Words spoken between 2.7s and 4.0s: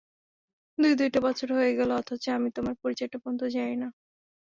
পরিচয়টা পর্যন্ত জানি না।